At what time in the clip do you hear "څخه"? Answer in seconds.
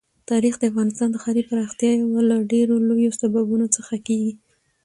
3.75-3.95